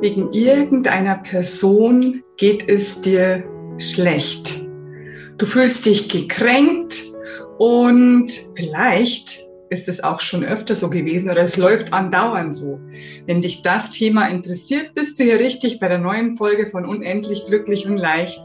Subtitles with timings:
[0.00, 3.44] wegen irgendeiner Person geht es dir
[3.78, 4.66] schlecht.
[5.38, 7.02] Du fühlst dich gekränkt
[7.58, 12.80] und vielleicht ist es auch schon öfter so gewesen oder es läuft andauernd so.
[13.26, 17.46] Wenn dich das Thema interessiert, bist du hier richtig bei der neuen Folge von Unendlich
[17.46, 18.42] Glücklich und Leicht.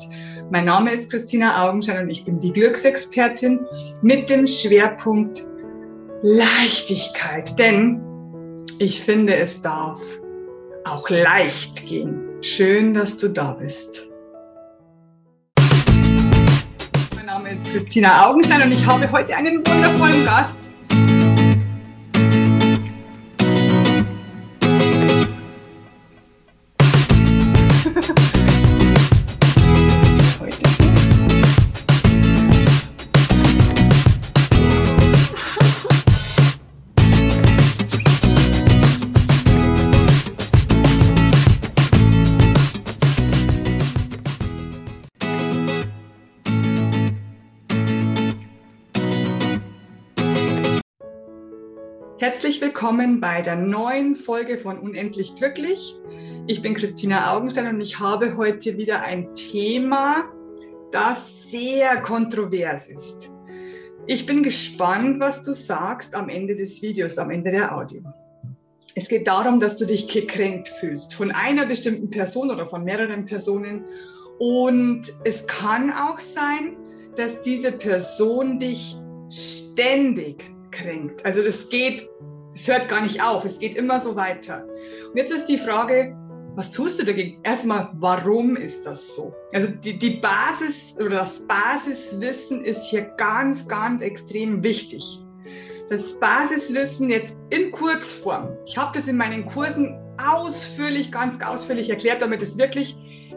[0.51, 3.59] Mein Name ist Christina Augenschein und ich bin die Glücksexpertin
[4.03, 5.41] mit dem Schwerpunkt
[6.21, 7.57] Leichtigkeit.
[7.57, 8.01] Denn
[8.77, 9.99] ich finde, es darf
[10.86, 12.21] auch leicht gehen.
[12.41, 14.09] Schön, dass du da bist.
[17.16, 20.71] Mein Name ist Christina Augenstein und ich habe heute einen wundervollen Gast.
[52.28, 55.95] Herzlich willkommen bei der neuen Folge von Unendlich Glücklich.
[56.48, 60.28] Ich bin Christina Augenstein und ich habe heute wieder ein Thema,
[60.90, 63.31] das sehr kontrovers ist.
[64.08, 68.02] Ich bin gespannt, was du sagst am Ende des Videos, am Ende der Audio.
[68.96, 73.26] Es geht darum, dass du dich gekränkt fühlst von einer bestimmten Person oder von mehreren
[73.26, 73.86] Personen.
[74.40, 76.76] Und es kann auch sein,
[77.18, 78.96] dass diese Person dich
[79.30, 80.55] ständig
[80.86, 81.25] kränkt.
[81.25, 82.09] Also das geht,
[82.53, 84.66] es hört gar nicht auf, es geht immer so weiter.
[85.09, 86.16] Und jetzt ist die Frage,
[86.55, 87.41] was tust du dagegen?
[87.44, 89.33] Erstmal, warum ist das so?
[89.53, 95.22] Also die, die Basis oder das Basiswissen ist hier ganz, ganz extrem wichtig.
[95.89, 98.56] Das Basiswissen jetzt in Kurzform.
[98.66, 102.95] Ich habe das in meinen Kursen ausführlich, ganz ausführlich erklärt, damit es wirklich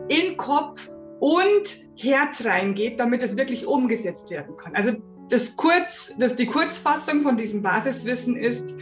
[0.09, 0.89] in Kopf
[1.21, 4.75] und Herz reingeht, damit es wirklich umgesetzt werden kann.
[4.77, 4.93] Also
[5.29, 8.75] das kurz, das die Kurzfassung von diesem Basiswissen ist,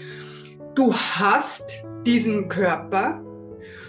[0.75, 3.21] du hast diesen Körper,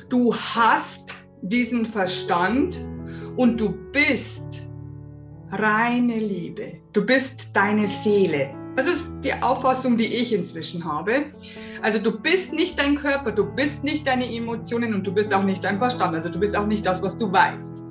[0.10, 2.88] du hast diesen Verstand
[3.36, 4.68] und du bist
[5.52, 6.82] reine Liebe.
[6.94, 8.54] Du bist deine Seele.
[8.76, 11.26] Das ist die Auffassung, die ich inzwischen habe.
[11.82, 15.44] Also du bist nicht dein Körper, du bist nicht deine Emotionen und du bist auch
[15.44, 16.14] nicht dein Verstand.
[16.14, 17.84] Also du bist auch nicht das, was du weißt.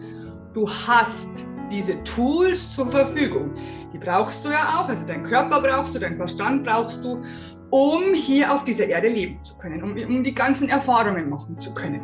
[0.55, 3.53] Du hast diese Tools zur Verfügung.
[3.93, 7.23] Die brauchst du ja auch, also deinen Körper brauchst du, deinen Verstand brauchst du,
[7.71, 11.73] um hier auf dieser Erde leben zu können, um, um die ganzen Erfahrungen machen zu
[11.75, 12.01] können.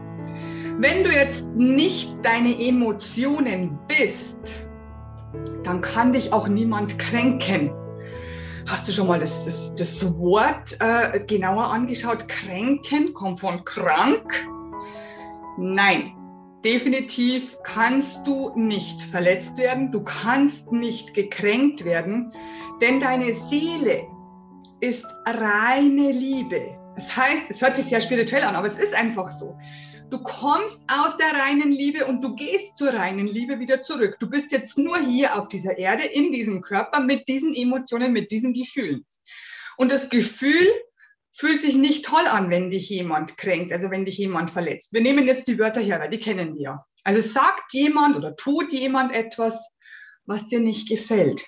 [0.78, 4.66] Wenn du jetzt nicht deine Emotionen bist,
[5.64, 7.70] dann kann dich auch niemand kränken.
[8.68, 12.28] Hast du schon mal das, das, das Wort äh, genauer angeschaut?
[12.28, 14.32] Kränken kommt von krank?
[15.58, 16.12] Nein,
[16.64, 22.32] definitiv kannst du nicht verletzt werden, du kannst nicht gekränkt werden,
[22.80, 24.06] denn deine Seele
[24.80, 26.78] ist reine Liebe.
[26.96, 29.56] Das heißt, es hört sich sehr spirituell an, aber es ist einfach so.
[30.10, 34.16] Du kommst aus der reinen Liebe und du gehst zur reinen Liebe wieder zurück.
[34.20, 38.30] Du bist jetzt nur hier auf dieser Erde, in diesem Körper, mit diesen Emotionen, mit
[38.30, 39.06] diesen Gefühlen.
[39.78, 40.68] Und das Gefühl
[41.32, 44.92] fühlt sich nicht toll an, wenn dich jemand kränkt, also wenn dich jemand verletzt.
[44.92, 46.82] Wir nehmen jetzt die Wörter her, weil die kennen wir.
[47.04, 49.72] Also sagt jemand oder tut jemand etwas,
[50.24, 51.44] was dir nicht gefällt,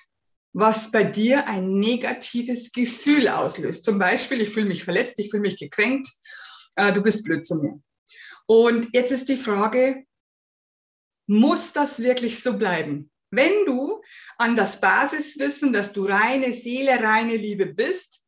[0.53, 3.85] was bei dir ein negatives Gefühl auslöst.
[3.85, 6.09] Zum Beispiel, ich fühle mich verletzt, ich fühle mich gekränkt,
[6.75, 7.79] äh, du bist blöd zu mir.
[8.47, 10.03] Und jetzt ist die Frage,
[11.27, 13.11] muss das wirklich so bleiben?
[13.31, 14.01] Wenn du
[14.37, 18.24] an das Basiswissen, dass du reine Seele, reine Liebe bist,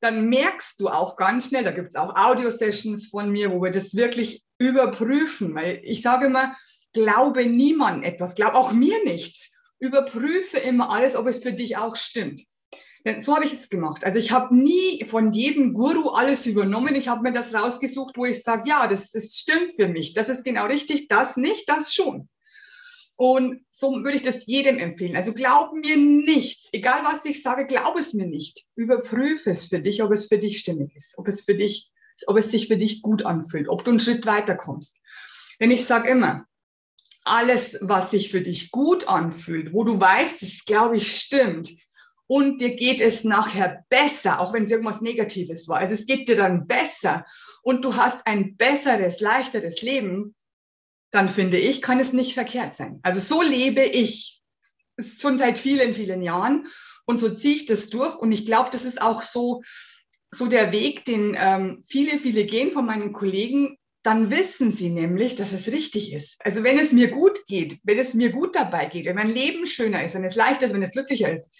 [0.00, 3.70] dann merkst du auch ganz schnell, da gibt es auch Audio-Sessions von mir, wo wir
[3.70, 6.56] das wirklich überprüfen, weil ich sage immer,
[6.92, 9.52] glaube niemand etwas, glaub auch mir nichts.
[9.80, 12.42] Überprüfe immer alles, ob es für dich auch stimmt.
[13.04, 14.04] Denn so habe ich es gemacht.
[14.04, 16.94] Also ich habe nie von jedem Guru alles übernommen.
[16.96, 20.14] Ich habe mir das rausgesucht, wo ich sage, ja, das, das stimmt für mich.
[20.14, 22.28] Das ist genau richtig, das nicht, das schon.
[23.20, 25.16] Und so würde ich das jedem empfehlen.
[25.16, 26.68] Also glaub mir nichts.
[26.70, 28.64] Egal was ich sage, glaub es mir nicht.
[28.76, 31.90] Überprüfe es für dich, ob es für dich stimmig ist, ob es für dich,
[32.28, 35.00] ob es sich für dich gut anfühlt, ob du einen Schritt weiter kommst.
[35.60, 36.46] Denn ich sage immer,
[37.24, 41.72] alles, was sich für dich gut anfühlt, wo du weißt, es glaube ich stimmt,
[42.28, 45.78] und dir geht es nachher besser, auch wenn es irgendwas Negatives war.
[45.78, 47.24] Also es geht dir dann besser
[47.62, 50.36] und du hast ein besseres, leichteres Leben,
[51.10, 53.00] dann finde ich, kann es nicht verkehrt sein.
[53.02, 54.42] Also so lebe ich
[55.00, 56.66] schon seit vielen, vielen Jahren
[57.06, 58.16] und so ziehe ich das durch.
[58.16, 59.62] Und ich glaube, das ist auch so,
[60.30, 65.34] so der Weg, den ähm, viele, viele gehen von meinen Kollegen, dann wissen sie nämlich,
[65.34, 66.36] dass es richtig ist.
[66.40, 69.66] Also wenn es mir gut geht, wenn es mir gut dabei geht, wenn mein Leben
[69.66, 71.50] schöner ist, wenn es leichter ist, wenn es glücklicher ist,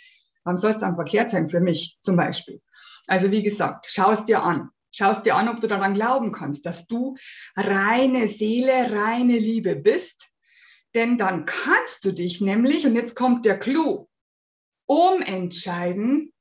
[0.44, 2.60] warum soll es dann verkehrt sein für mich zum Beispiel?
[3.06, 4.70] Also wie gesagt, schau es dir an.
[4.98, 7.16] Schau es dir an, ob du daran glauben kannst, dass du
[7.54, 10.32] reine Seele, reine Liebe bist.
[10.92, 14.08] Denn dann kannst du dich nämlich, und jetzt kommt der Clou,
[14.86, 16.32] umentscheiden,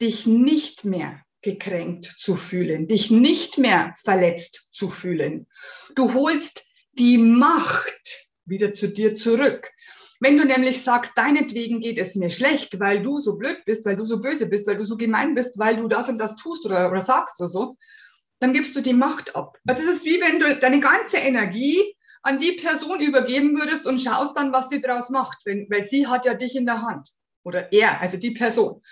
[0.00, 5.48] dich nicht mehr gekränkt zu fühlen, dich nicht mehr verletzt zu fühlen.
[5.96, 9.72] Du holst die Macht wieder zu dir zurück.
[10.20, 13.96] Wenn du nämlich sagst, deinetwegen geht es mir schlecht, weil du so blöd bist, weil
[13.96, 16.66] du so böse bist, weil du so gemein bist, weil du das und das tust
[16.66, 17.76] oder, oder sagst oder so,
[18.40, 19.58] dann gibst du die Macht ab.
[19.64, 21.78] Das ist wie wenn du deine ganze Energie
[22.22, 26.06] an die Person übergeben würdest und schaust dann, was sie draus macht, wenn, weil sie
[26.06, 27.10] hat ja dich in der Hand.
[27.44, 28.82] Oder er, also die Person.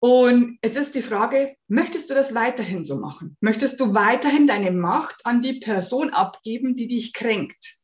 [0.00, 3.36] Und jetzt ist die Frage, möchtest du das weiterhin so machen?
[3.40, 7.78] Möchtest du weiterhin deine Macht an die Person abgeben, die dich kränkt?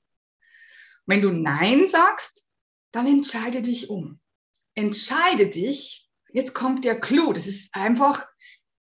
[1.07, 2.44] Wenn du Nein sagst,
[2.95, 4.21] dann entscheide dich um.
[4.75, 8.27] Entscheide dich, jetzt kommt der Clou, das ist einfach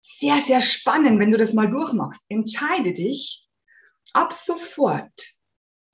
[0.01, 2.21] sehr, sehr spannend, wenn du das mal durchmachst.
[2.29, 3.47] Entscheide dich,
[4.13, 5.13] ab sofort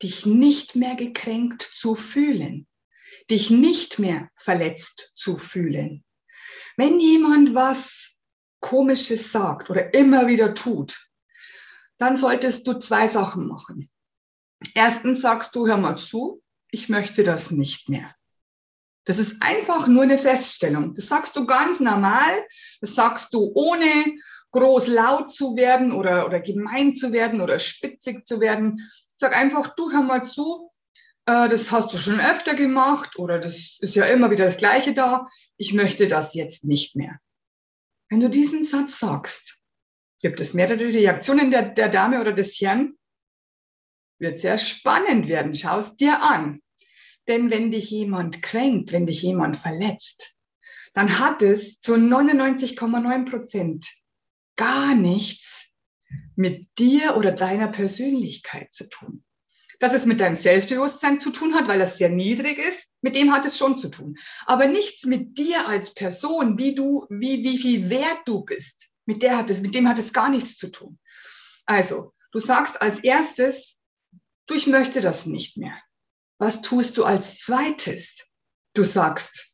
[0.02, 2.68] dich nicht mehr gekränkt zu fühlen,
[3.30, 6.04] dich nicht mehr verletzt zu fühlen
[6.78, 8.18] wenn jemand was
[8.60, 11.10] Komisches sagt oder immer wieder tut,
[11.98, 13.90] dann solltest du zwei Sachen machen.
[14.75, 18.16] Erstens sagst du, hör mal zu, ich möchte das nicht mehr.
[19.06, 20.94] Das ist einfach nur eine Feststellung.
[20.96, 22.32] Das sagst du ganz normal.
[22.82, 23.90] Das sagst du ohne
[24.52, 28.92] groß laut zu werden oder, oder gemein zu werden oder spitzig zu werden.
[29.16, 30.72] Sag einfach, du hör mal zu,
[31.26, 34.94] äh, das hast du schon öfter gemacht oder das ist ja immer wieder das Gleiche
[34.94, 35.28] da,
[35.58, 37.20] ich möchte das jetzt nicht mehr.
[38.10, 39.60] Wenn du diesen Satz sagst,
[40.22, 42.98] gibt es mehrere Reaktionen der, der Dame oder des Herrn,
[44.22, 45.54] wird sehr spannend werden.
[45.54, 46.62] Schau es dir an.
[47.28, 50.36] Denn wenn dich jemand kränkt, wenn dich jemand verletzt,
[50.94, 53.88] dann hat es zu 99,9 Prozent
[54.56, 55.72] gar nichts
[56.36, 59.24] mit dir oder deiner Persönlichkeit zu tun
[59.82, 63.34] dass es mit deinem Selbstbewusstsein zu tun hat, weil das sehr niedrig ist, mit dem
[63.34, 64.16] hat es schon zu tun.
[64.46, 68.90] Aber nichts mit dir als Person, wie du, wie, wie viel wert du bist.
[69.08, 71.00] Mit der hat es, mit dem hat es gar nichts zu tun.
[71.66, 73.80] Also, du sagst als erstes,
[74.48, 75.78] du, ich möchte das nicht mehr.
[76.38, 78.28] Was tust du als zweites?
[78.74, 79.54] Du sagst,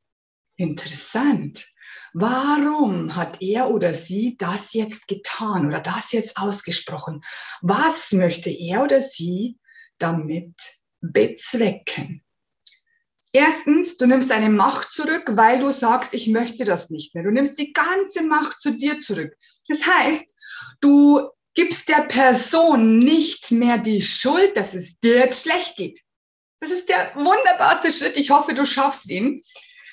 [0.56, 1.66] interessant.
[2.14, 7.22] Warum hat er oder sie das jetzt getan oder das jetzt ausgesprochen?
[7.62, 9.58] Was möchte er oder sie
[9.98, 10.56] damit
[11.02, 12.24] bezwecken?
[13.34, 17.24] Erstens, du nimmst deine Macht zurück, weil du sagst, ich möchte das nicht mehr.
[17.24, 19.36] Du nimmst die ganze Macht zu dir zurück.
[19.68, 20.34] Das heißt,
[20.80, 26.04] du gibst der Person nicht mehr die Schuld, dass es dir jetzt schlecht geht.
[26.60, 28.16] Das ist der wunderbarste Schritt.
[28.16, 29.42] Ich hoffe, du schaffst ihn.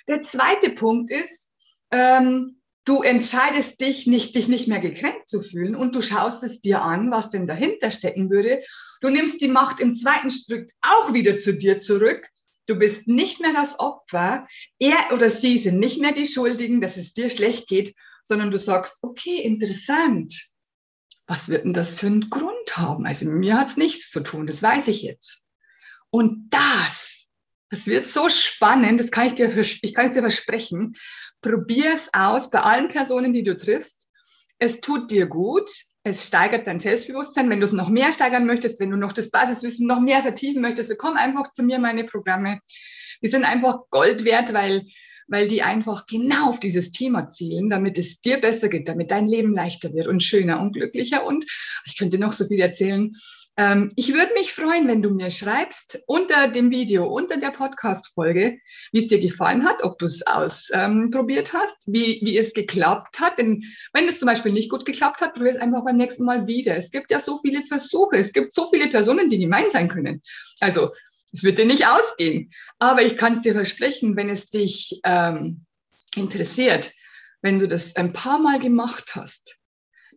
[0.07, 1.51] Der zweite Punkt ist,
[1.91, 6.61] ähm, du entscheidest dich nicht, dich nicht mehr gekränkt zu fühlen und du schaust es
[6.61, 8.63] dir an, was denn dahinter stecken würde.
[9.01, 12.29] Du nimmst die Macht im zweiten Schritt auch wieder zu dir zurück.
[12.67, 14.47] Du bist nicht mehr das Opfer.
[14.79, 18.59] Er oder sie sind nicht mehr die Schuldigen, dass es dir schlecht geht, sondern du
[18.59, 20.54] sagst, okay, interessant.
[21.27, 23.07] Was wird denn das für einen Grund haben?
[23.07, 25.45] Also mir hat es nichts zu tun, das weiß ich jetzt.
[26.11, 27.29] Und das,
[27.71, 30.95] das wird so spannend, das kann ich dir, ich kann es dir versprechen.
[31.41, 34.09] Probier es aus bei allen Personen, die du triffst.
[34.59, 35.71] Es tut dir gut.
[36.05, 37.51] Es steigert dein Selbstbewusstsein.
[37.51, 40.63] Wenn du es noch mehr steigern möchtest, wenn du noch das Basiswissen noch mehr vertiefen
[40.63, 42.61] möchtest, komm einfach zu mir, meine Programme.
[43.23, 44.87] Die sind einfach Gold wert, weil,
[45.29, 49.29] weil die einfach genau auf dieses Thema zielen, damit es dir besser geht, damit dein
[49.29, 51.25] Leben leichter wird und schöner und glücklicher.
[51.25, 51.45] Und
[51.87, 53.15] ich könnte noch so viel erzählen.
[53.57, 58.59] Ähm, ich würde mich freuen, wenn du mir schreibst unter dem Video, unter der Podcast-Folge,
[58.93, 63.21] wie es dir gefallen hat, ob du es ausprobiert ähm, hast, wie, wie es geklappt
[63.21, 63.39] hat.
[63.39, 63.63] Denn
[63.93, 66.77] wenn es zum Beispiel nicht gut geklappt hat, probier es einfach beim nächsten Mal wieder.
[66.77, 70.21] Es gibt ja so viele Versuche, es gibt so viele Personen, die gemein sein können.
[70.61, 70.91] Also,
[71.33, 72.51] es wird dir nicht ausgehen.
[72.79, 75.65] Aber ich kann es dir versprechen, wenn es dich ähm,
[76.15, 76.93] interessiert,
[77.43, 79.57] wenn du das ein paar Mal gemacht hast,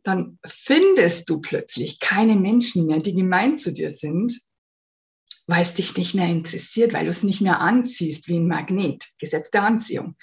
[0.03, 4.39] dann findest du plötzlich keine Menschen mehr, die gemein zu dir sind,
[5.47, 9.05] weil es dich nicht mehr interessiert, weil du es nicht mehr anziehst wie ein Magnet,
[9.17, 10.15] Gesetz der Anziehung.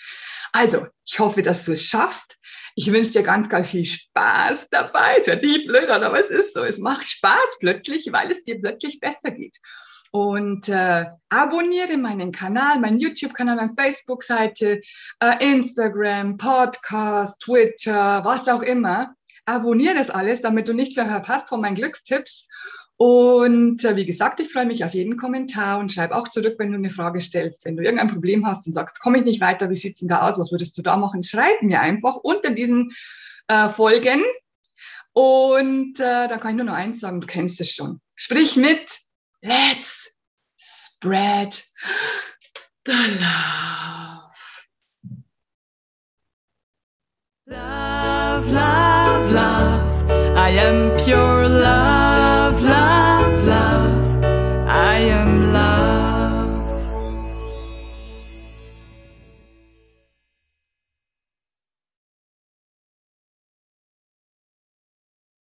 [0.53, 2.37] Also, ich hoffe, dass du es schaffst.
[2.77, 5.17] Ich wünsche dir ganz, ganz viel Spaß dabei.
[5.21, 6.63] Es hört sich blöd aber es ist so.
[6.63, 9.57] Es macht Spaß plötzlich, weil es dir plötzlich besser geht.
[10.11, 14.81] Und äh, abonniere meinen Kanal, meinen YouTube-Kanal, meine Facebook-Seite,
[15.21, 19.17] äh, Instagram, Podcast, Twitter, was auch immer
[19.47, 22.49] abonniere das alles, damit du nichts mehr verpasst von meinen Glückstipps.
[22.97, 26.71] Und äh, wie gesagt, ich freue mich auf jeden Kommentar und schreib auch zurück, wenn
[26.71, 27.65] du eine Frage stellst.
[27.65, 30.29] Wenn du irgendein Problem hast und sagst, komme ich nicht weiter, wie sieht's denn da
[30.29, 32.93] aus, was würdest du da machen, schreib mir einfach unter diesen
[33.49, 34.23] äh, Folgen.
[35.13, 38.01] Und äh, dann kann ich nur noch eins sagen, du kennst es schon.
[38.15, 38.99] Sprich mit,
[39.43, 40.15] let's
[40.57, 41.65] spread
[42.85, 44.25] the love.
[47.47, 49.85] Love, love, love.
[50.37, 51.49] I am pure